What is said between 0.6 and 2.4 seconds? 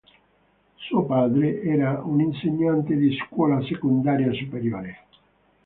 Suo padre era un